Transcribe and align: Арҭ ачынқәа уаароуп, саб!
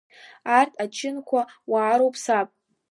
Арҭ 0.57 0.73
ачынқәа 0.83 1.41
уаароуп, 1.71 2.15
саб! 2.23 2.47